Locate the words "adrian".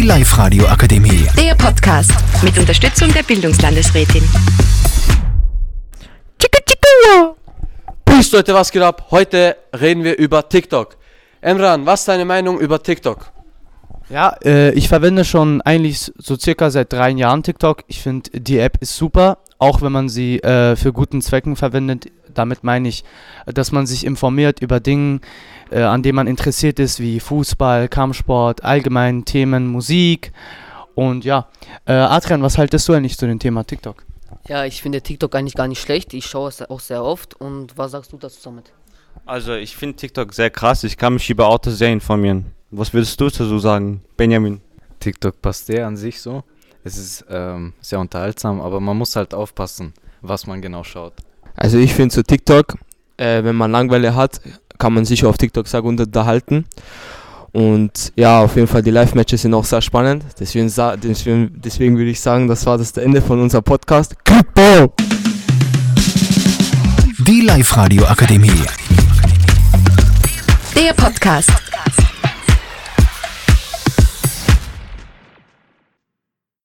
31.92-32.42